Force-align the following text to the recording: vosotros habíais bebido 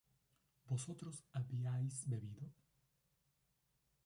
vosotros 0.67 1.23
habíais 1.31 2.07
bebido 2.09 2.49